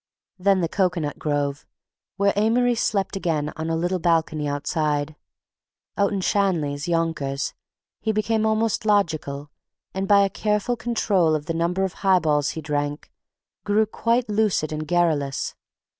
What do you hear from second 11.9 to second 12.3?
high